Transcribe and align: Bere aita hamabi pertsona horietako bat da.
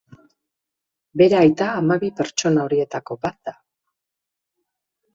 Bere 1.23 1.37
aita 1.41 1.69
hamabi 1.75 2.11
pertsona 2.23 2.65
horietako 2.65 3.21
bat 3.29 3.41
da. 3.51 3.57